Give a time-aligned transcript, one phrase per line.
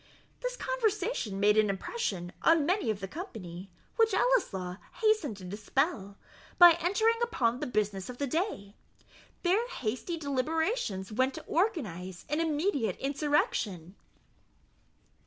[0.39, 6.17] This conversation made an impression on many of the company, which Ellieslaw hastened to dispel,
[6.57, 8.73] by entering upon the business of the day.
[9.43, 13.93] Their hasty deliberations went to organize an immediate insurrection.